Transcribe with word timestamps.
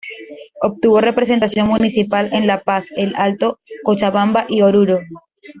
Obtuvo 0.63 0.99
representación 0.99 1.67
municipal 1.67 2.31
en 2.33 2.47
La 2.47 2.61
Paz, 2.63 2.87
El 2.97 3.13
Alto, 3.15 3.59
Cochabamba 3.83 4.47
y 4.49 4.63
Oruro. 4.63 5.01